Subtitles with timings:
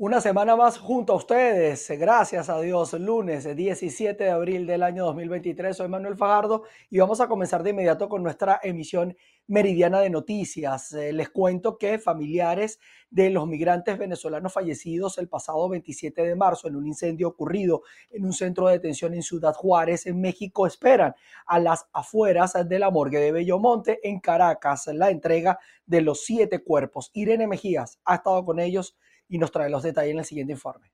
[0.00, 5.04] Una semana más junto a ustedes, gracias a Dios, lunes 17 de abril del año
[5.06, 5.76] 2023.
[5.76, 9.16] Soy Manuel Fajardo y vamos a comenzar de inmediato con nuestra emisión
[9.48, 10.92] meridiana de noticias.
[10.92, 12.78] Eh, les cuento que familiares
[13.10, 18.24] de los migrantes venezolanos fallecidos el pasado 27 de marzo en un incendio ocurrido en
[18.24, 22.90] un centro de detención en Ciudad Juárez, en México, esperan a las afueras de la
[22.90, 27.10] morgue de Bellomonte en Caracas la entrega de los siete cuerpos.
[27.14, 28.96] Irene Mejías ha estado con ellos
[29.28, 30.92] y nos trae los detalles en el siguiente informe.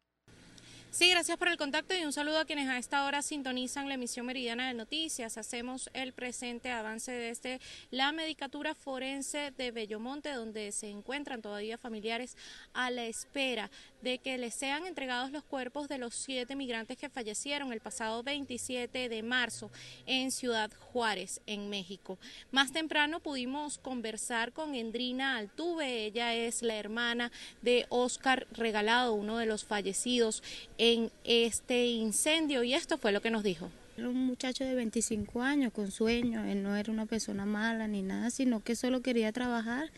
[0.94, 3.94] Sí, gracias por el contacto y un saludo a quienes a esta hora sintonizan la
[3.94, 5.36] emisión meridiana de noticias.
[5.36, 12.36] Hacemos el presente avance desde la Medicatura Forense de Bellomonte, donde se encuentran todavía familiares
[12.74, 13.72] a la espera
[14.02, 18.22] de que les sean entregados los cuerpos de los siete migrantes que fallecieron el pasado
[18.22, 19.72] 27 de marzo
[20.06, 22.18] en Ciudad Juárez, en México.
[22.52, 29.38] Más temprano pudimos conversar con Endrina Altuve, ella es la hermana de Oscar Regalado, uno
[29.38, 30.42] de los fallecidos
[30.76, 30.83] en
[31.24, 33.70] este incendio, y esto fue lo que nos dijo.
[33.96, 38.02] Era un muchacho de 25 años con sueño, él no era una persona mala ni
[38.02, 39.90] nada, sino que solo quería trabajar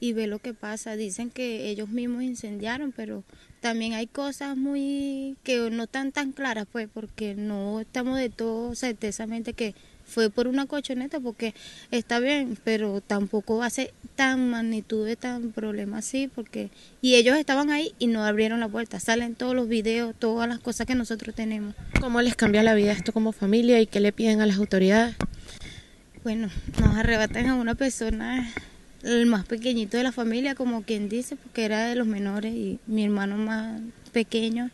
[0.00, 0.96] y ver lo que pasa.
[0.96, 3.24] Dicen que ellos mismos incendiaron, pero
[3.60, 8.74] también hay cosas muy que no están tan claras, pues, porque no estamos de todo
[8.74, 9.74] certezamente que
[10.08, 11.54] fue por una cochoneta, porque
[11.90, 17.14] está bien, pero tampoco va a ser tan magnitud de tan problema así, porque y
[17.14, 18.98] ellos estaban ahí y no abrieron la puerta.
[18.98, 21.74] Salen todos los videos, todas las cosas que nosotros tenemos.
[22.00, 25.14] ¿Cómo les cambia la vida esto como familia y qué le piden a las autoridades?
[26.24, 26.48] Bueno,
[26.80, 28.52] nos arrebatan a una persona
[29.02, 32.80] el más pequeñito de la familia, como quien dice, porque era de los menores y
[32.86, 33.80] mi hermano más
[34.12, 34.70] pequeño.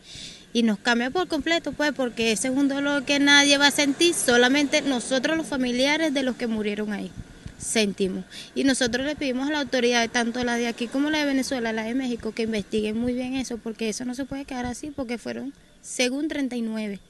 [0.55, 3.70] Y nos cambia por completo, pues, porque ese es un dolor que nadie va a
[3.70, 7.10] sentir, solamente nosotros los familiares de los que murieron ahí
[7.58, 8.24] sentimos.
[8.55, 11.72] Y nosotros le pedimos a la autoridad, tanto la de aquí como la de Venezuela,
[11.72, 14.91] la de México, que investiguen muy bien eso, porque eso no se puede quedar así,
[14.91, 17.00] porque fueron, según 39,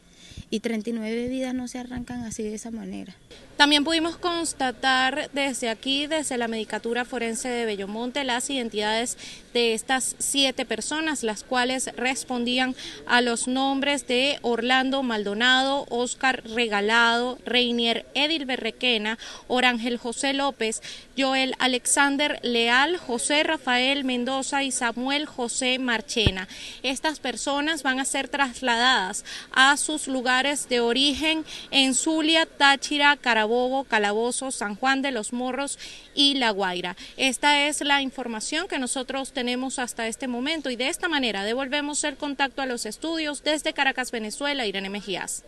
[0.50, 3.14] y 39 vidas no se arrancan así de esa manera.
[3.56, 9.16] También pudimos constatar desde aquí, desde la Medicatura Forense de Bellomonte, las identidades
[9.52, 12.74] de estas siete personas, las cuales respondían
[13.06, 20.82] a los nombres de Orlando Maldonado, Oscar Regalado, Reinier Edil Berrequena, Orangel José López,
[21.16, 26.48] Joel Alexander Leal, José Rafael Mendoza y Samuel José Marchena.
[26.82, 33.43] Estas personas van a ser trasladadas a sus lugares de origen en Zulia, Táchira, Carabobo,
[33.44, 35.78] Carabobo, Calabozo, San Juan de los Morros
[36.14, 36.96] y La Guaira.
[37.18, 42.02] Esta es la información que nosotros tenemos hasta este momento y de esta manera devolvemos
[42.04, 45.44] el contacto a los estudios desde Caracas, Venezuela, Irene Mejías.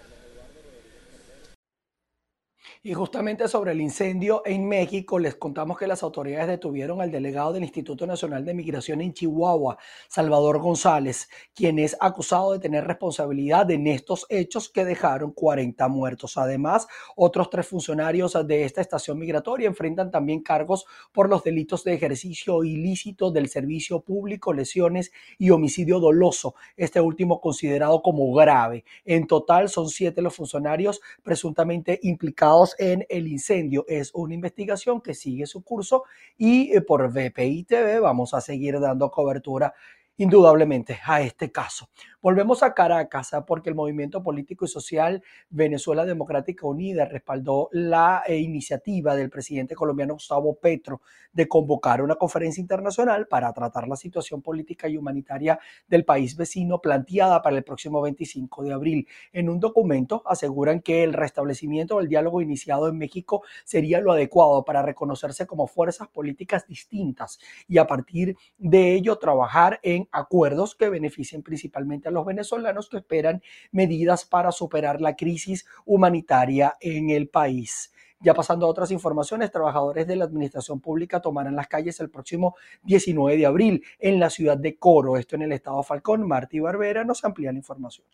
[2.87, 7.53] Y justamente sobre el incendio en México, les contamos que las autoridades detuvieron al delegado
[7.53, 9.77] del Instituto Nacional de Migración en Chihuahua,
[10.07, 16.37] Salvador González, quien es acusado de tener responsabilidad en estos hechos que dejaron 40 muertos.
[16.37, 16.87] Además,
[17.17, 22.63] otros tres funcionarios de esta estación migratoria enfrentan también cargos por los delitos de ejercicio
[22.63, 28.85] ilícito del servicio público, lesiones y homicidio doloso, este último considerado como grave.
[29.05, 33.85] En total, son siete los funcionarios presuntamente implicados en el incendio.
[33.89, 36.05] Es una investigación que sigue su curso
[36.37, 39.75] y eh, por VPI TV vamos a seguir dando cobertura
[40.17, 41.89] indudablemente a este caso.
[42.27, 43.47] Volvemos a Caracas ¿ah?
[43.47, 49.77] porque el movimiento político y social Venezuela Democrática Unida respaldó la eh, iniciativa del presidente
[49.77, 55.61] colombiano Gustavo Petro de convocar una conferencia internacional para tratar la situación política y humanitaria
[55.87, 59.09] del país vecino planteada para el próximo 25 de abril.
[59.33, 64.65] En un documento aseguran que el restablecimiento del diálogo iniciado en México sería lo adecuado
[64.65, 67.39] para reconocerse como fuerzas políticas distintas
[67.69, 72.97] y a partir de ello trabajar en acuerdos que beneficien principalmente a los venezolanos que
[72.97, 77.93] esperan medidas para superar la crisis humanitaria en el país.
[78.21, 82.57] Ya pasando a otras informaciones, trabajadores de la administración pública tomarán las calles el próximo
[82.85, 86.27] 19 de abril en la ciudad de Coro, esto en el estado Falcón.
[86.27, 88.07] Martí Barbera nos amplía la información.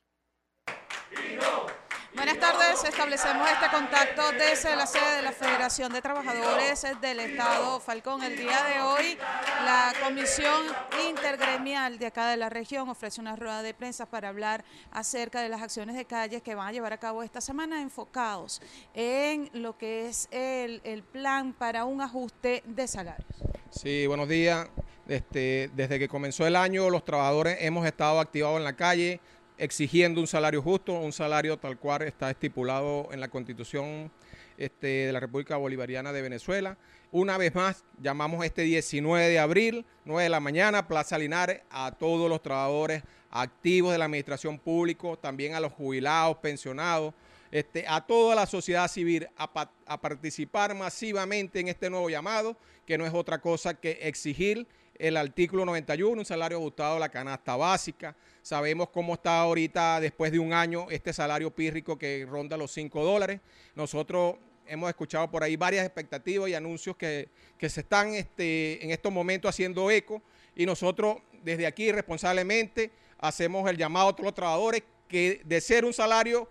[2.72, 8.22] Establecemos este contacto desde la sede de la Federación de Trabajadores del Estado Falcón.
[8.22, 9.18] El día de hoy,
[9.62, 10.64] la Comisión
[11.06, 15.50] Intergremial de acá de la región ofrece una rueda de prensa para hablar acerca de
[15.50, 18.62] las acciones de calles que van a llevar a cabo esta semana enfocados
[18.94, 23.28] en lo que es el, el plan para un ajuste de salarios.
[23.70, 24.66] Sí, buenos días.
[25.06, 29.20] Este, desde que comenzó el año, los trabajadores hemos estado activados en la calle
[29.62, 34.10] exigiendo un salario justo, un salario tal cual está estipulado en la Constitución
[34.58, 36.76] este, de la República Bolivariana de Venezuela.
[37.12, 41.92] Una vez más, llamamos este 19 de abril, 9 de la mañana, Plaza Linares, a
[41.92, 47.14] todos los trabajadores activos de la administración pública, también a los jubilados, pensionados,
[47.52, 52.98] este, a toda la sociedad civil a, a, participar masivamente en este nuevo llamado, que
[52.98, 54.66] no es otra cosa que exigir
[55.02, 58.14] el artículo 91, un salario ajustado a la canasta básica.
[58.40, 63.02] Sabemos cómo está ahorita, después de un año, este salario pírrico que ronda los 5
[63.02, 63.40] dólares.
[63.74, 67.28] Nosotros hemos escuchado por ahí varias expectativas y anuncios que,
[67.58, 70.22] se están este, en estos momentos haciendo eco
[70.54, 75.84] y nosotros desde aquí responsablemente hacemos el llamado a todos los trabajadores que de ser
[75.84, 76.48] un salario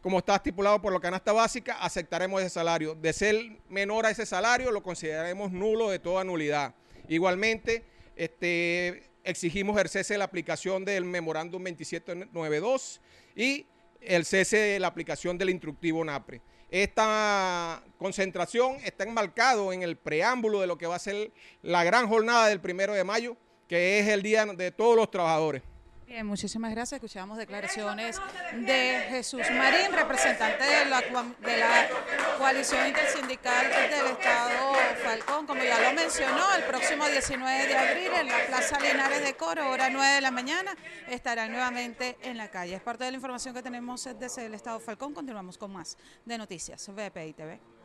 [0.00, 2.94] como está estipulado por la canasta básica, aceptaremos ese salario.
[2.94, 3.36] De ser
[3.68, 6.74] menor a ese salario, lo consideraremos nulo de toda nulidad.
[7.10, 7.84] Igualmente,
[8.20, 13.00] este, exigimos el cese de la aplicación del memorándum 2792
[13.34, 13.64] y
[14.02, 16.42] el cese de la aplicación del instructivo NAPRE.
[16.70, 21.32] Esta concentración está enmarcado en el preámbulo de lo que va a ser
[21.62, 25.62] la gran jornada del primero de mayo, que es el día de todos los trabajadores.
[26.10, 26.94] Bien, muchísimas gracias.
[26.94, 28.20] Escuchamos declaraciones
[28.52, 31.88] de Jesús Marín, representante de la, de la
[32.36, 34.74] coalición intersindical del Estado
[35.04, 35.46] Falcón.
[35.46, 39.70] Como ya lo mencionó, el próximo 19 de abril en la Plaza Linares de Coro,
[39.70, 40.76] hora 9 de la mañana,
[41.08, 42.74] estarán nuevamente en la calle.
[42.74, 45.14] Es parte de la información que tenemos desde el Estado Falcón.
[45.14, 46.88] Continuamos con más de noticias.
[46.88, 47.79] VPI TV.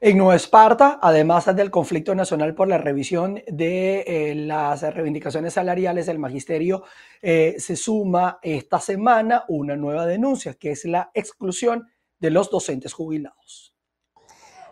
[0.00, 6.08] En Nueva Esparta, además del conflicto nacional por la revisión de eh, las reivindicaciones salariales,
[6.08, 6.84] el magisterio
[7.22, 11.88] eh, se suma esta semana una nueva denuncia, que es la exclusión
[12.18, 13.74] de los docentes jubilados.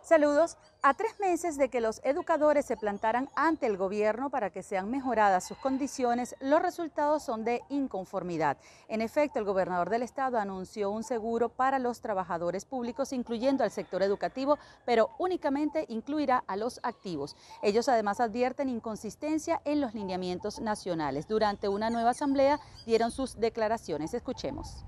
[0.03, 0.59] Saludos.
[0.87, 4.91] A tres meses de que los educadores se plantaran ante el gobierno para que sean
[4.91, 8.59] mejoradas sus condiciones, los resultados son de inconformidad.
[8.89, 13.71] En efecto, el gobernador del estado anunció un seguro para los trabajadores públicos, incluyendo al
[13.71, 17.35] sector educativo, pero únicamente incluirá a los activos.
[17.63, 21.27] Ellos además advierten inconsistencia en los lineamientos nacionales.
[21.27, 24.13] Durante una nueva asamblea dieron sus declaraciones.
[24.13, 24.85] Escuchemos.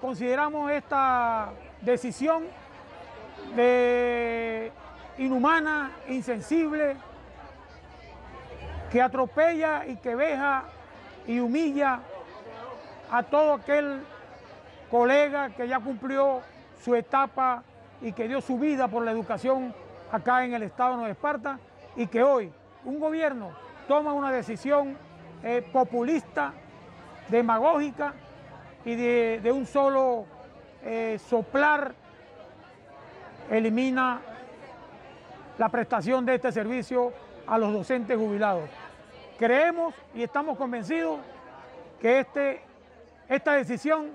[0.00, 2.44] Consideramos esta decisión
[3.56, 4.70] de
[5.18, 6.96] inhumana, insensible,
[8.90, 10.64] que atropella y que veja
[11.26, 12.00] y humilla
[13.10, 14.00] a todo aquel
[14.90, 16.40] colega que ya cumplió
[16.82, 17.62] su etapa
[18.00, 19.74] y que dio su vida por la educación
[20.10, 21.58] acá en el estado de Nueva Esparta
[21.96, 22.52] y que hoy
[22.84, 23.50] un gobierno
[23.86, 24.96] toma una decisión
[25.42, 26.52] eh, populista,
[27.28, 28.14] demagógica
[28.84, 30.26] y de, un solo
[30.82, 31.94] eh, soplar
[33.50, 34.20] elimina
[35.58, 37.12] la prestación de este servicio
[37.46, 38.68] a los docentes jubilados.
[39.38, 41.18] Creemos y estamos convencidos
[42.00, 42.62] que este,
[43.28, 44.10] esta decisión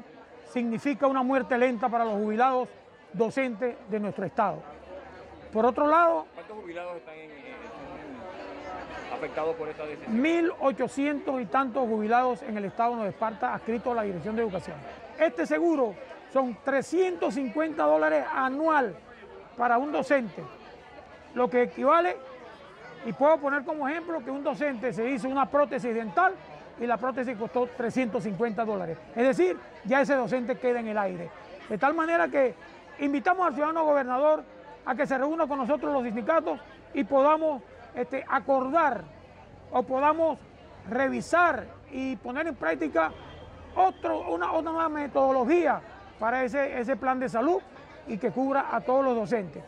[0.52, 2.70] significa una muerte lenta para los jubilados
[3.12, 4.62] docentes de nuestro Estado.
[5.52, 6.26] Por otro lado...
[6.34, 7.16] ¿Cuántos jubilados están,
[9.14, 10.24] afectados por esta decisión?
[10.24, 14.78] 1.800 y tantos jubilados en el Estado de Esparta adscritos a la Dirección de Educación.
[15.20, 15.94] Este seguro
[16.32, 18.96] son 350 dólares anual
[19.58, 20.42] para un docente
[21.34, 22.18] lo que equivale,
[23.06, 26.34] y puedo poner como ejemplo que un docente se hizo una prótesis dental
[26.80, 28.98] y la prótesis costó 350 dólares.
[29.16, 31.30] Es decir, ya ese docente queda en el aire.
[31.70, 32.56] De tal manera que
[33.00, 34.44] invitamos al ciudadano gobernador
[34.86, 36.60] a que se reúna con nosotros los sindicatos
[36.94, 37.62] y podamos
[37.96, 39.04] este, acordar
[39.72, 40.40] o podamos
[40.90, 43.12] revisar y poner en práctica
[43.76, 45.82] otro, una, una nueva metodología
[46.20, 47.62] para ese, ese plan de salud
[48.08, 49.64] y que cubra a todos los docentes.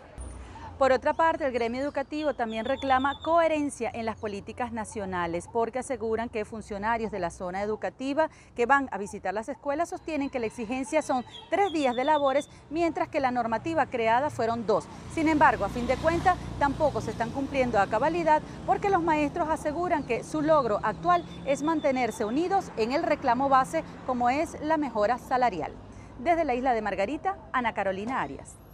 [0.77, 6.27] Por otra parte, el gremio educativo también reclama coherencia en las políticas nacionales porque aseguran
[6.27, 10.47] que funcionarios de la zona educativa que van a visitar las escuelas sostienen que la
[10.47, 14.85] exigencia son tres días de labores, mientras que la normativa creada fueron dos.
[15.13, 19.47] Sin embargo, a fin de cuentas, tampoco se están cumpliendo a cabalidad porque los maestros
[19.47, 24.75] aseguran que su logro actual es mantenerse unidos en el reclamo base como es la
[24.75, 25.71] mejora salarial.
[26.19, 28.64] Desde la isla de Margarita, Ana Carolina Arias.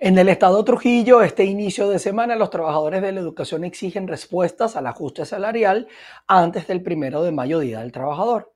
[0.00, 4.74] En el estado Trujillo, este inicio de semana, los trabajadores de la educación exigen respuestas
[4.76, 5.86] al ajuste salarial
[6.26, 8.53] antes del primero de mayo, Día del Trabajador.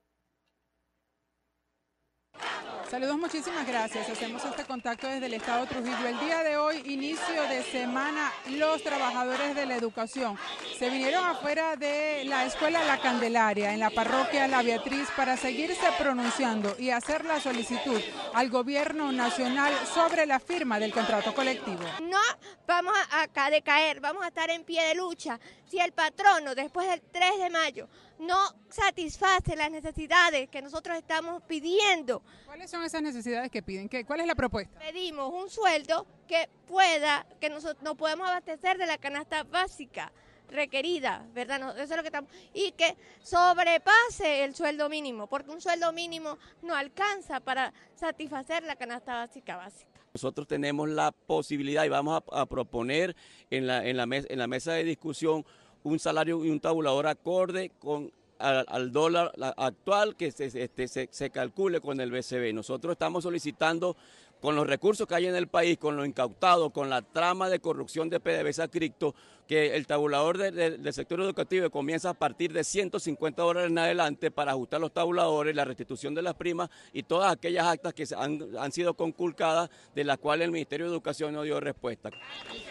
[2.89, 4.09] Saludos, muchísimas gracias.
[4.09, 6.07] Hacemos este contacto desde el Estado Trujillo.
[6.07, 10.39] El día de hoy, inicio de semana, los trabajadores de la educación
[10.75, 15.85] se vinieron afuera de la Escuela La Candelaria, en la parroquia La Beatriz, para seguirse
[15.99, 18.01] pronunciando y hacer la solicitud
[18.33, 21.83] al gobierno nacional sobre la firma del contrato colectivo.
[22.01, 22.17] No
[22.65, 25.39] vamos a decaer, vamos a estar en pie de lucha.
[25.69, 27.87] Si el patrono, después del 3 de mayo,
[28.19, 28.37] no
[28.69, 33.87] satisface las necesidades que nosotros estamos pidiendo, ¿Cuáles son esas necesidades que piden?
[33.87, 34.77] ¿Qué, ¿Cuál es la propuesta?
[34.79, 40.11] Pedimos un sueldo que pueda, que nosotros no podemos abastecer de la canasta básica
[40.49, 41.59] requerida, ¿verdad?
[41.59, 45.93] No, eso es lo que estamos, y que sobrepase el sueldo mínimo, porque un sueldo
[45.93, 49.89] mínimo no alcanza para satisfacer la canasta básica básica.
[50.13, 53.15] Nosotros tenemos la posibilidad y vamos a, proponer
[53.51, 55.45] en la, en, la en la mesa de discusión
[55.83, 61.29] un salario y un tabulador acorde con al, dólar actual que se, este, se, se,
[61.29, 62.53] calcule con el BCB.
[62.53, 63.97] Nosotros estamos solicitando
[64.39, 67.59] con los recursos que hay en el país, con lo incautado, con la trama de
[67.59, 69.13] corrupción de PDVSA Cripto,
[69.49, 74.51] que el tabulador del sector educativo comienza a partir de 150 dólares en adelante para
[74.51, 78.71] ajustar los tabuladores, la restitución de las primas y todas aquellas actas que han, han
[78.71, 82.11] sido conculcadas de las cuales el Ministerio de Educación no dio respuesta.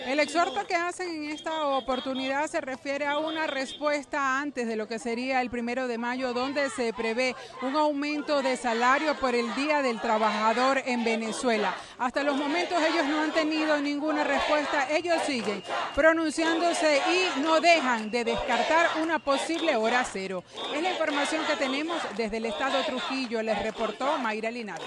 [0.07, 4.87] El exhorto que hacen en esta oportunidad se refiere a una respuesta antes de lo
[4.87, 9.53] que sería el primero de mayo, donde se prevé un aumento de salario por el
[9.57, 11.75] Día del Trabajador en Venezuela.
[11.99, 15.65] Hasta los momentos ellos no han tenido ninguna respuesta, ellos siguen
[15.97, 20.45] pronunciando y no dejan de descartar una posible hora cero.
[20.75, 24.85] Es la información que tenemos desde el estado Trujillo, les reportó Mayra Linares.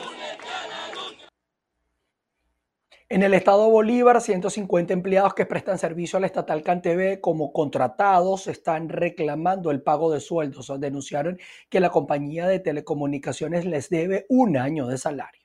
[3.09, 8.45] En el estado Bolívar, 150 empleados que prestan servicio a la estatal CanTV como contratados
[8.45, 10.71] están reclamando el pago de sueldos.
[10.79, 15.40] Denunciaron que la compañía de telecomunicaciones les debe un año de salario.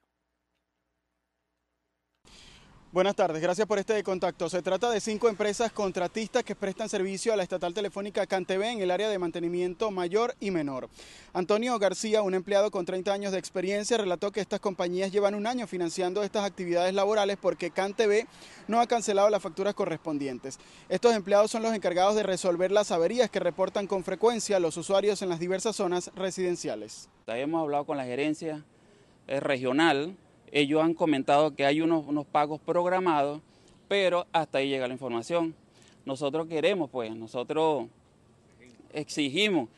[2.96, 4.48] Buenas tardes, gracias por este contacto.
[4.48, 8.80] Se trata de cinco empresas contratistas que prestan servicio a la estatal telefónica CanTV en
[8.80, 10.88] el área de mantenimiento mayor y menor.
[11.34, 15.46] Antonio García, un empleado con 30 años de experiencia, relató que estas compañías llevan un
[15.46, 18.26] año financiando estas actividades laborales porque CanTV
[18.66, 20.58] no ha cancelado las facturas correspondientes.
[20.88, 25.20] Estos empleados son los encargados de resolver las averías que reportan con frecuencia los usuarios
[25.20, 27.10] en las diversas zonas residenciales.
[27.26, 28.64] Hemos hablado con la gerencia
[29.26, 30.16] regional
[30.52, 33.40] ellos han comentado que hay unos, pagos programados,
[33.88, 35.54] pero hasta ahí llega la información.
[36.04, 37.86] Nosotros queremos, pues, nosotros
[38.92, 39.68] exigimos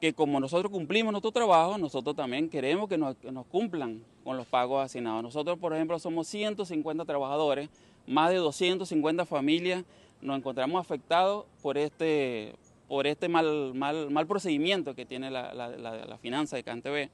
[0.00, 3.16] que como nosotros cumplimos nuestro trabajo, nosotros también queremos que nos,
[3.50, 5.22] cumplan con los pagos asignados.
[5.22, 7.68] Nosotros, por ejemplo, somos 150 trabajadores,
[8.06, 9.84] más de 250 familias
[10.20, 12.54] nos encontramos afectados por este,
[12.88, 17.08] por este mal, mal, mal procedimiento que tiene la, la, la finanza de CanTV.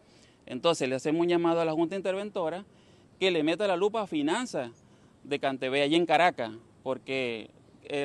[0.47, 2.65] Entonces le hacemos un llamado a la Junta Interventora
[3.19, 4.71] que le meta la lupa a finanzas
[5.23, 6.53] de Cantebé allí en Caracas,
[6.83, 7.51] porque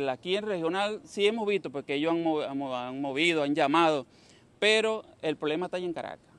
[0.09, 2.25] aquí en regional sí hemos visto, porque ellos han,
[2.73, 4.05] han, movido, han llamado,
[4.59, 6.33] pero el problema está allí en Caracas.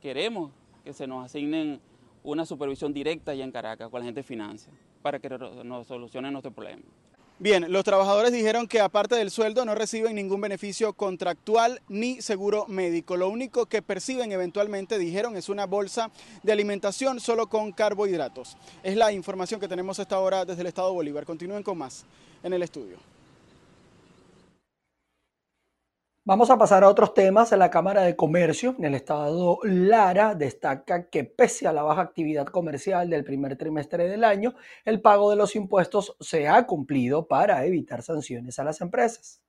[0.00, 0.52] Queremos
[0.84, 1.80] que se nos asignen
[2.22, 6.32] una supervisión directa allá en Caracas con la gente de finanzas para que nos solucionen
[6.32, 6.82] nuestro problema.
[7.38, 12.64] Bien, los trabajadores dijeron que aparte del sueldo no reciben ningún beneficio contractual ni seguro
[12.66, 13.18] médico.
[13.18, 16.10] Lo único que perciben eventualmente, dijeron, es una bolsa
[16.42, 18.56] de alimentación solo con carbohidratos.
[18.82, 21.26] Es la información que tenemos hasta ahora desde el Estado Bolívar.
[21.26, 22.06] Continúen con más
[22.42, 22.96] en el estudio.
[26.28, 27.52] Vamos a pasar a otros temas.
[27.52, 32.46] La Cámara de Comercio en el estado Lara destaca que pese a la baja actividad
[32.46, 37.64] comercial del primer trimestre del año, el pago de los impuestos se ha cumplido para
[37.64, 39.45] evitar sanciones a las empresas.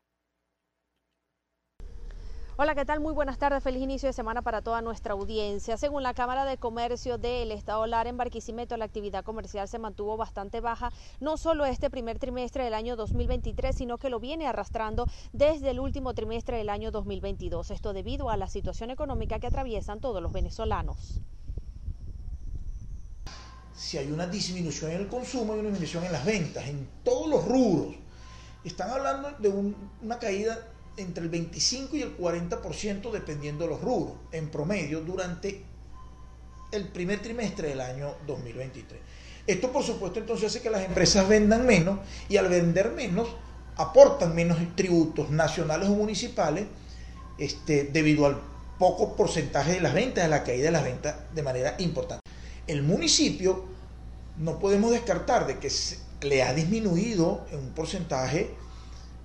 [2.59, 3.01] Hola, ¿qué tal?
[3.01, 3.61] Muy buenas tardes.
[3.61, 5.77] Feliz inicio de semana para toda nuestra audiencia.
[5.77, 10.17] Según la Cámara de Comercio del Estado Lara en Barquisimeto, la actividad comercial se mantuvo
[10.17, 15.05] bastante baja, no solo este primer trimestre del año 2023, sino que lo viene arrastrando
[15.33, 17.69] desde el último trimestre del año 2022.
[17.69, 21.21] Esto debido a la situación económica que atraviesan todos los venezolanos.
[23.75, 27.29] Si hay una disminución en el consumo y una disminución en las ventas, en todos
[27.29, 27.93] los rubros.
[28.63, 30.57] Están hablando de una caída
[30.97, 35.63] entre el 25 y el 40% dependiendo de los rubros, en promedio, durante
[36.71, 38.99] el primer trimestre del año 2023.
[39.45, 43.29] Esto por supuesto entonces hace que las empresas vendan menos y al vender menos
[43.77, 46.65] aportan menos tributos nacionales o municipales
[47.37, 48.41] este, debido al
[48.77, 52.21] poco porcentaje de las ventas, de la caída de las ventas de manera importante.
[52.65, 53.63] El municipio
[54.37, 55.71] no podemos descartar de que
[56.21, 58.53] le ha disminuido en un porcentaje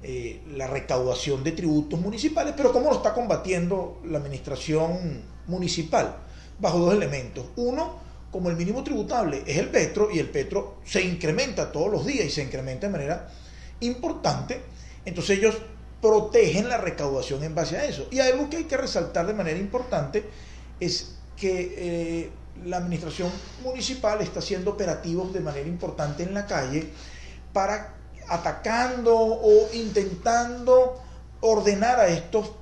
[0.03, 6.17] eh, la recaudación de tributos municipales, pero ¿cómo lo está combatiendo la administración municipal?
[6.59, 7.47] Bajo dos elementos.
[7.57, 12.05] Uno, como el mínimo tributable es el petro y el petro se incrementa todos los
[12.05, 13.29] días y se incrementa de manera
[13.81, 14.61] importante,
[15.05, 15.57] entonces ellos
[16.01, 18.09] protegen la recaudación en base a eso.
[18.11, 20.25] Y algo que hay que resaltar de manera importante
[20.81, 22.31] es que eh,
[22.65, 23.31] la administración
[23.63, 26.89] municipal está haciendo operativos de manera importante en la calle
[27.53, 31.01] para atacando o intentando
[31.41, 32.53] ordenar a estos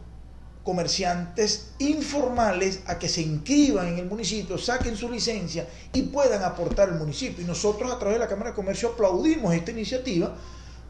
[0.62, 6.90] comerciantes informales a que se inscriban en el municipio, saquen su licencia y puedan aportar
[6.90, 7.42] al municipio.
[7.42, 10.34] Y nosotros a través de la Cámara de Comercio aplaudimos esta iniciativa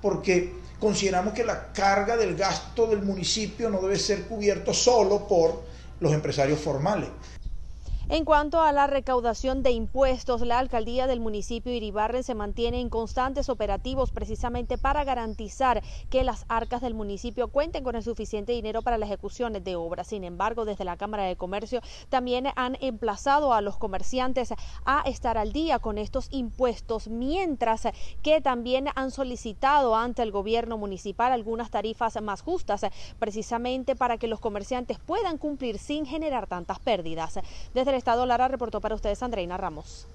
[0.02, 5.62] porque consideramos que la carga del gasto del municipio no debe ser cubierto solo por
[6.00, 7.08] los empresarios formales.
[8.12, 12.88] En cuanto a la recaudación de impuestos, la alcaldía del municipio Iribarren se mantiene en
[12.88, 18.82] constantes operativos precisamente para garantizar que las arcas del municipio cuenten con el suficiente dinero
[18.82, 20.08] para la ejecución de obras.
[20.08, 25.38] Sin embargo, desde la Cámara de Comercio también han emplazado a los comerciantes a estar
[25.38, 27.86] al día con estos impuestos, mientras
[28.24, 32.84] que también han solicitado ante el gobierno municipal algunas tarifas más justas,
[33.20, 37.38] precisamente para que los comerciantes puedan cumplir sin generar tantas pérdidas.
[37.72, 40.08] Desde Estado Lara reportó para ustedes Andreina Ramos.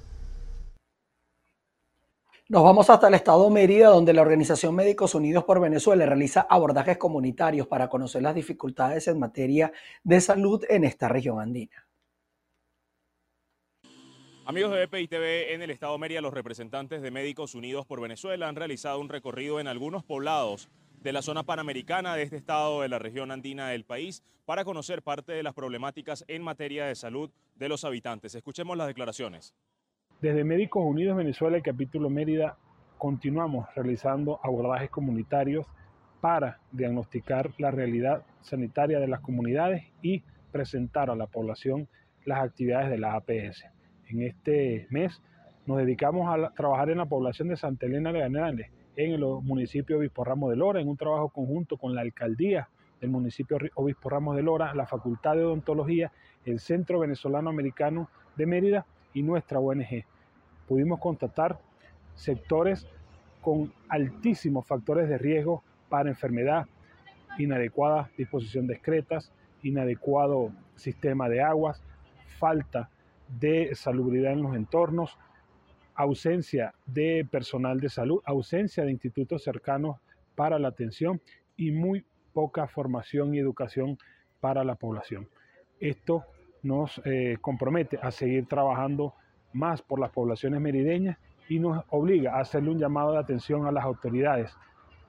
[2.48, 6.98] Nos vamos hasta el estado Mérida, donde la Organización Médicos Unidos por Venezuela realiza abordajes
[6.98, 9.72] comunitarios para conocer las dificultades en materia
[10.04, 11.88] de salud en esta región andina.
[14.46, 18.48] Amigos de BPI TV, en el estado Mérida, los representantes de Médicos Unidos por Venezuela
[18.48, 20.70] han realizado un recorrido en algunos poblados
[21.06, 25.04] de la zona panamericana de este estado de la región andina del país para conocer
[25.04, 28.34] parte de las problemáticas en materia de salud de los habitantes.
[28.34, 29.54] Escuchemos las declaraciones.
[30.20, 32.58] Desde Médicos Unidos Venezuela, el capítulo Mérida,
[32.98, 35.68] continuamos realizando abordajes comunitarios
[36.22, 41.88] para diagnosticar la realidad sanitaria de las comunidades y presentar a la población
[42.26, 43.64] las actividades de la APS.
[44.08, 45.22] En este mes
[45.68, 49.98] nos dedicamos a trabajar en la población de Santa Elena de Gananes, en el municipio
[49.98, 52.70] Obispo Ramos de Lora, en un trabajo conjunto con la alcaldía
[53.02, 56.12] del municipio Obispo Ramos de Lora, la Facultad de Odontología,
[56.46, 60.06] el Centro Venezolano Americano de Mérida y nuestra ONG.
[60.68, 61.60] Pudimos constatar
[62.16, 62.88] sectores
[63.42, 66.66] con altísimos factores de riesgo para enfermedad,
[67.38, 71.82] inadecuada disposición de excretas, inadecuado sistema de aguas,
[72.40, 72.90] falta
[73.40, 75.18] de salubridad en los entornos,
[75.96, 79.98] ausencia de personal de salud, ausencia de institutos cercanos
[80.36, 81.22] para la atención
[81.58, 83.98] y muy poca formación y educación
[84.42, 85.28] para la población.
[85.80, 86.26] Esto
[86.64, 89.14] nos eh, compromete a seguir trabajando
[89.54, 91.18] más por las poblaciones merideñas
[91.48, 94.52] y nos obliga a hacerle un llamado de atención a las autoridades.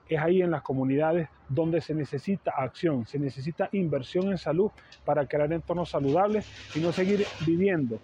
[0.07, 4.71] Es ahí en las comunidades donde se necesita acción, se necesita inversión en salud
[5.03, 7.99] para crear entornos saludables y no seguir viviendo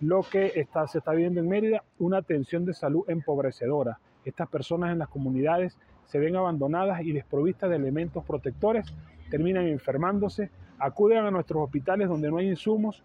[0.00, 3.98] lo que está, se está viendo en Mérida, una atención de salud empobrecedora.
[4.24, 8.86] Estas personas en las comunidades se ven abandonadas y desprovistas de elementos protectores,
[9.30, 13.02] terminan enfermándose, acuden a nuestros hospitales donde no hay insumos,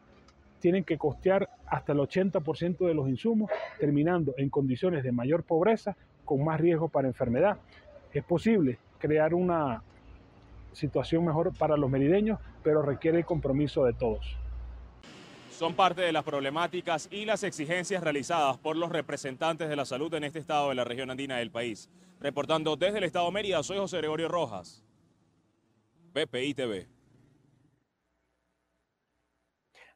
[0.60, 3.50] tienen que costear hasta el 80% de los insumos,
[3.80, 7.58] terminando en condiciones de mayor pobreza, con más riesgo para enfermedad.
[8.14, 9.82] Es posible crear una
[10.74, 14.41] situación mejor para los merideños, pero requiere el compromiso de todos
[15.62, 20.12] son parte de las problemáticas y las exigencias realizadas por los representantes de la salud
[20.16, 21.88] en este estado de la región andina del país.
[22.20, 24.84] Reportando desde el estado de Mérida, soy José Gregorio Rojas,
[26.16, 26.88] BPI TV.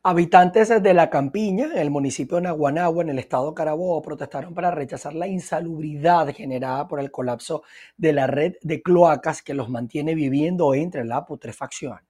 [0.04, 4.70] Habitantes de La Campiña, en el municipio de Naguanagua, en el estado Carabobo, protestaron para
[4.70, 7.64] rechazar la insalubridad generada por el colapso
[7.98, 12.02] de la red de cloacas que los mantiene viviendo entre la putrefacción.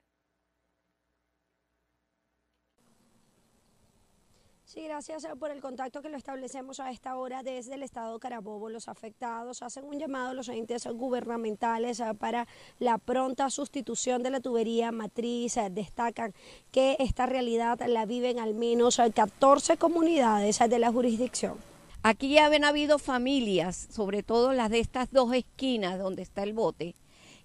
[4.75, 8.19] Sí, gracias eh, por el contacto que lo establecemos a esta hora desde el estado
[8.19, 8.69] Carabobo.
[8.69, 12.45] Los afectados hacen un llamado a los entes gubernamentales eh, para
[12.79, 15.55] la pronta sustitución de la tubería matriz.
[15.55, 16.33] Eh, destacan
[16.73, 21.57] que esta realidad la viven al menos 14 comunidades de la jurisdicción.
[22.03, 26.51] Aquí ya habían habido familias, sobre todo las de estas dos esquinas donde está el
[26.51, 26.95] bote,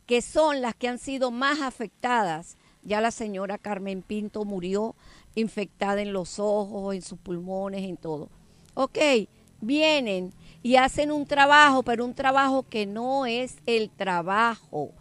[0.04, 2.56] que son las que han sido más afectadas.
[2.82, 4.96] Ya la señora Carmen Pinto murió
[5.34, 8.28] infectada en los ojos, en sus pulmones, en todo.
[8.74, 8.98] Ok,
[9.60, 14.92] vienen y hacen un trabajo, pero un trabajo que no es el trabajo.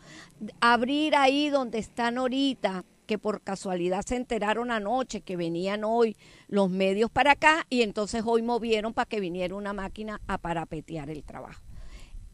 [0.62, 6.16] Abrir ahí donde están ahorita, que por casualidad se enteraron anoche que venían hoy
[6.48, 11.10] los medios para acá y entonces hoy movieron para que viniera una máquina a parapetear
[11.10, 11.64] el trabajo.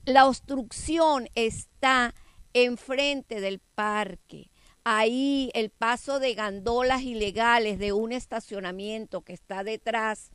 [0.04, 2.14] La obstrucción está
[2.54, 4.52] enfrente del parque
[4.86, 10.32] ahí el paso de gandolas ilegales de un estacionamiento que está detrás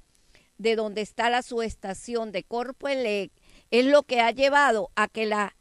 [0.58, 3.30] de donde está la subestación de Corpo Elec
[3.70, 5.56] es lo que ha llevado a que la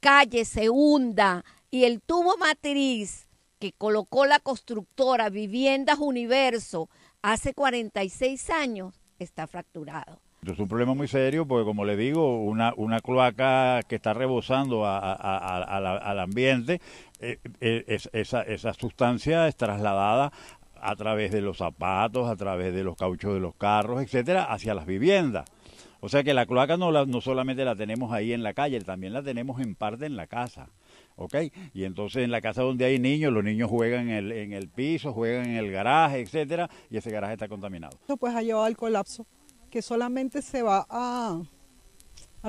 [0.00, 3.28] calle se hunda y el tubo matriz
[3.60, 6.90] que colocó la constructora Viviendas Universo
[7.22, 10.20] hace 46 años está fracturado.
[10.44, 14.84] Es un problema muy serio porque, como le digo, una, una cloaca que está rebosando
[14.84, 16.80] al ambiente
[17.22, 20.32] eh, eh, esa, esa sustancia es trasladada
[20.74, 24.74] a través de los zapatos, a través de los cauchos de los carros, etcétera, hacia
[24.74, 25.48] las viviendas.
[26.00, 28.80] O sea que la cloaca no, la, no solamente la tenemos ahí en la calle,
[28.80, 30.68] también la tenemos en parte en la casa.
[31.16, 31.34] ¿ok?
[31.72, 35.46] Y entonces en la casa donde hay niños, los niños juegan en el, piso, juegan
[35.46, 37.96] en el garaje, etcétera, y ese garaje está contaminado.
[38.00, 39.26] Esto pues ha llevado al colapso,
[39.70, 41.40] que solamente se va a,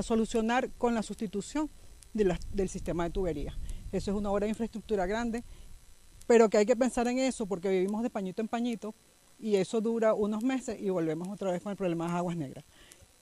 [0.02, 1.70] solucionar con la sustitución
[2.12, 3.56] del sistema de tubería.
[3.94, 5.44] Eso es una obra de infraestructura grande,
[6.26, 8.92] pero que hay que pensar en eso porque vivimos de pañito en pañito
[9.38, 12.64] y eso dura unos meses y volvemos otra vez con el problema de aguas negras.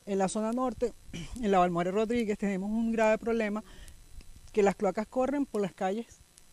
[0.06, 0.94] En la zona norte,
[1.42, 3.62] en la Balmore Rodríguez, tenemos un grave problema
[4.50, 6.06] que las cloacas corren por las calles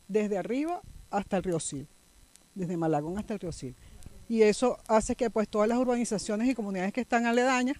[0.09, 1.87] desde arriba hasta el río Sil,
[2.55, 3.71] desde Malagón hasta el río Sil.
[4.27, 7.77] Y eso hace que pues todas las urbanizaciones y comunidades que están aledañas,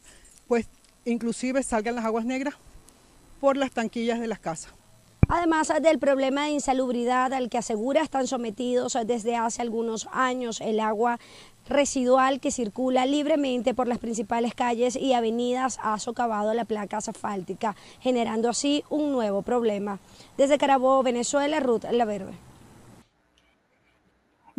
[0.47, 0.69] pues
[1.04, 2.56] inclusive salgan las aguas negras
[3.41, 4.79] por las tanquillas de las casas.
[5.32, 10.80] Además del problema de insalubridad al que asegura están sometidos desde hace algunos años, el
[10.80, 11.20] agua
[11.68, 17.76] residual que circula libremente por las principales calles y avenidas ha socavado la placa asfáltica,
[18.00, 20.00] generando así un nuevo problema.
[20.36, 22.48] Desde Carabobo, Venezuela, Ruth La Verde.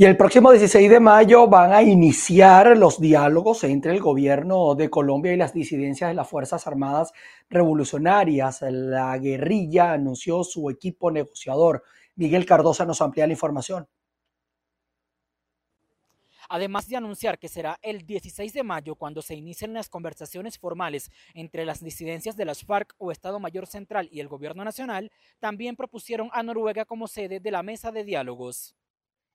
[0.00, 4.88] Y el próximo 16 de mayo van a iniciar los diálogos entre el gobierno de
[4.88, 7.12] Colombia y las disidencias de las Fuerzas Armadas
[7.50, 8.62] Revolucionarias.
[8.62, 11.82] La guerrilla anunció su equipo negociador.
[12.16, 13.88] Miguel Cardosa nos amplía la información.
[16.48, 21.10] Además de anunciar que será el 16 de mayo cuando se inicien las conversaciones formales
[21.34, 25.76] entre las disidencias de las FARC o Estado Mayor Central y el Gobierno Nacional, también
[25.76, 28.74] propusieron a Noruega como sede de la mesa de diálogos.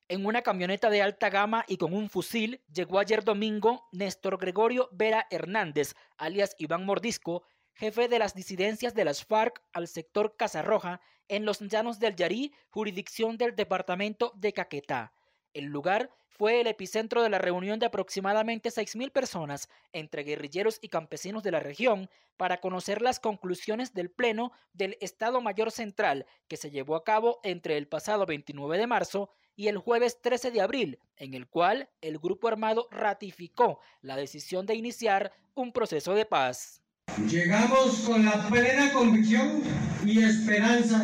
[0.08, 4.88] En una camioneta de alta gama y con un fusil llegó ayer domingo Néstor Gregorio
[4.92, 7.42] Vera Hernández, alias Iván Mordisco,
[7.74, 12.52] jefe de las disidencias de las FARC al sector Casarroja, en los llanos del Yarí,
[12.70, 15.12] jurisdicción del departamento de Caquetá.
[15.52, 20.88] El lugar fue el epicentro de la reunión de aproximadamente 6.000 personas entre guerrilleros y
[20.88, 26.56] campesinos de la región para conocer las conclusiones del Pleno del Estado Mayor Central que
[26.56, 30.60] se llevó a cabo entre el pasado 29 de marzo y el jueves 13 de
[30.60, 36.26] abril, en el cual el grupo armado ratificó la decisión de iniciar un proceso de
[36.26, 36.82] paz.
[37.28, 39.62] Llegamos con la plena convicción
[40.04, 41.02] y esperanza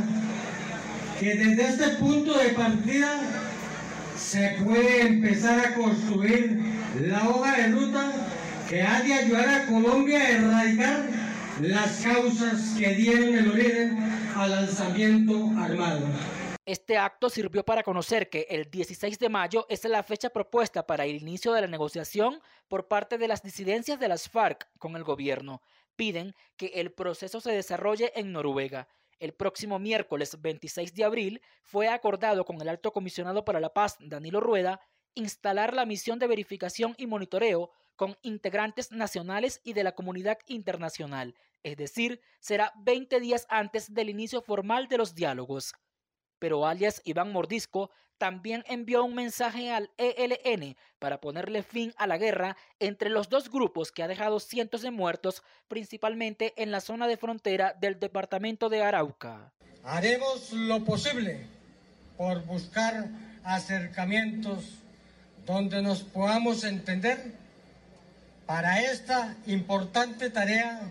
[1.18, 3.20] que desde este punto de partida
[4.16, 6.60] se puede empezar a construir
[7.00, 8.12] la hoja de ruta
[8.68, 11.06] que ha de ayudar a Colombia a erradicar
[11.60, 13.98] las causas que dieron el origen
[14.36, 16.00] al lanzamiento armado.
[16.72, 21.04] Este acto sirvió para conocer que el 16 de mayo es la fecha propuesta para
[21.04, 25.04] el inicio de la negociación por parte de las disidencias de las FARC con el
[25.04, 25.60] gobierno.
[25.96, 28.88] Piden que el proceso se desarrolle en Noruega.
[29.18, 33.98] El próximo miércoles 26 de abril fue acordado con el alto comisionado para la paz,
[34.00, 34.80] Danilo Rueda,
[35.14, 41.34] instalar la misión de verificación y monitoreo con integrantes nacionales y de la comunidad internacional,
[41.62, 45.74] es decir, será 20 días antes del inicio formal de los diálogos
[46.42, 52.18] pero alias Iván Mordisco también envió un mensaje al ELN para ponerle fin a la
[52.18, 57.06] guerra entre los dos grupos que ha dejado cientos de muertos, principalmente en la zona
[57.06, 59.52] de frontera del departamento de Arauca.
[59.84, 61.46] Haremos lo posible
[62.16, 63.08] por buscar
[63.44, 64.64] acercamientos
[65.46, 67.36] donde nos podamos entender
[68.46, 70.90] para esta importante tarea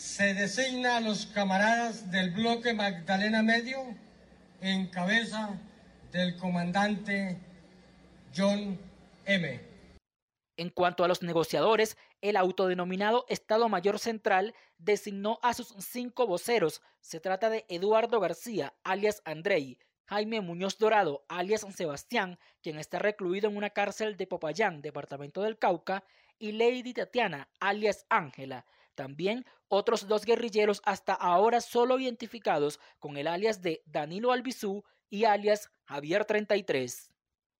[0.00, 3.94] se designa a los camaradas del bloque Magdalena Medio
[4.62, 5.60] en cabeza
[6.10, 7.36] del comandante
[8.34, 8.78] John
[9.26, 9.60] M.
[10.56, 16.80] En cuanto a los negociadores, el autodenominado Estado Mayor Central designó a sus cinco voceros.
[17.02, 23.50] Se trata de Eduardo García, alias Andrei, Jaime Muñoz Dorado, alias Sebastián, quien está recluido
[23.50, 26.04] en una cárcel de Popayán, departamento del Cauca,
[26.38, 28.64] y Lady Tatiana, alias Ángela.
[29.00, 35.24] También otros dos guerrilleros hasta ahora solo identificados con el alias de Danilo Albizú y
[35.24, 37.10] alias Javier 33.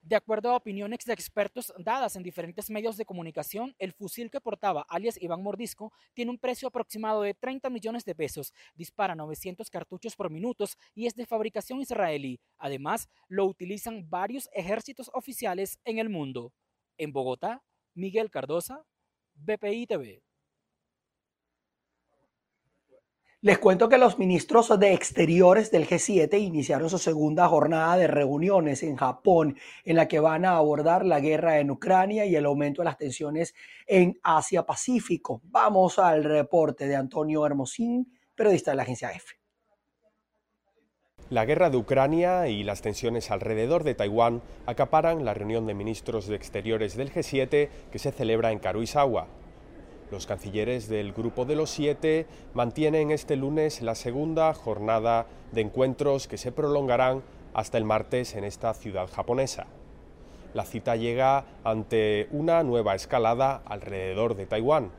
[0.02, 4.42] De acuerdo a opiniones de expertos dadas en diferentes medios de comunicación, el fusil que
[4.42, 9.70] portaba alias Iván Mordisco tiene un precio aproximado de 30 millones de pesos, dispara 900
[9.70, 12.38] cartuchos por minuto y es de fabricación israelí.
[12.58, 16.52] Además, lo utilizan varios ejércitos oficiales en el mundo.
[16.98, 17.62] En Bogotá,
[17.94, 18.84] Miguel Cardosa,
[19.36, 20.22] BPI TV.
[23.42, 28.82] Les cuento que los ministros de Exteriores del G7 iniciaron su segunda jornada de reuniones
[28.82, 32.82] en Japón, en la que van a abordar la guerra en Ucrania y el aumento
[32.82, 33.54] de las tensiones
[33.86, 35.40] en Asia-Pacífico.
[35.44, 39.36] Vamos al reporte de Antonio Hermosín, periodista de la agencia EFE.
[41.30, 46.26] La guerra de Ucrania y las tensiones alrededor de Taiwán acaparan la reunión de ministros
[46.26, 49.39] de Exteriores del G7 que se celebra en Karuizawa.
[50.10, 56.26] Los cancilleres del Grupo de los Siete mantienen este lunes la segunda jornada de encuentros
[56.26, 57.22] que se prolongarán
[57.54, 59.66] hasta el martes en esta ciudad japonesa.
[60.52, 64.90] La cita llega ante una nueva escalada alrededor de Taiwán,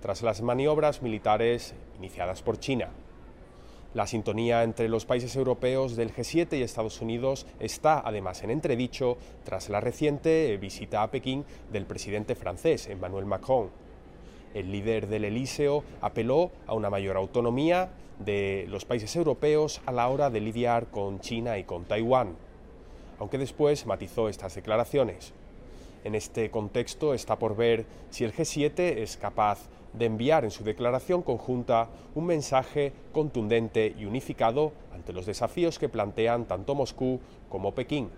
[0.00, 2.90] tras las maniobras militares iniciadas por China.
[3.94, 9.18] La sintonía entre los países europeos del G7 y Estados Unidos está además en entredicho
[9.44, 13.81] tras la reciente visita a Pekín del presidente francés Emmanuel Macron.
[14.54, 20.08] El líder del Elíseo apeló a una mayor autonomía de los países europeos a la
[20.08, 22.36] hora de lidiar con China y con Taiwán,
[23.18, 25.32] aunque después matizó estas declaraciones.
[26.04, 30.64] En este contexto está por ver si el G7 es capaz de enviar en su
[30.64, 37.74] declaración conjunta un mensaje contundente y unificado ante los desafíos que plantean tanto Moscú como
[37.74, 38.10] Pekín.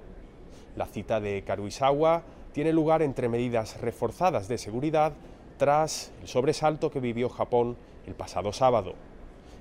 [0.77, 5.13] La cita de Karuizawa tiene lugar entre medidas reforzadas de seguridad
[5.57, 8.95] tras el sobresalto que vivió Japón el pasado sábado.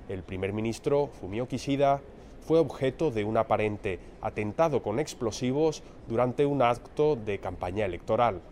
[0.08, 2.00] El primer ministro Fumio Kishida
[2.46, 8.42] fue objeto de un aparente atentado con explosivos durante un acto de campaña electoral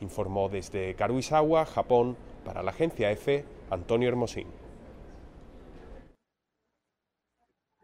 [0.00, 4.46] informó desde Karuizawa, Japón, para la agencia EFE, Antonio Hermosín.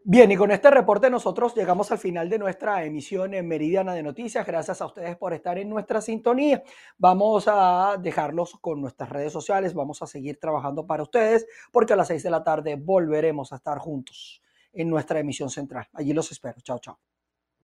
[0.08, 4.04] Bien, y con este reporte nosotros llegamos al final de nuestra emisión en Meridiana de
[4.04, 4.46] Noticias.
[4.46, 6.62] Gracias a ustedes por estar en nuestra sintonía.
[6.96, 9.74] Vamos a dejarlos con nuestras redes sociales.
[9.74, 13.56] Vamos a seguir trabajando para ustedes porque a las seis de la tarde volveremos a
[13.56, 14.42] estar juntos
[14.72, 15.88] en nuestra emisión central.
[15.92, 16.60] Allí los espero.
[16.60, 17.00] Chao, chao.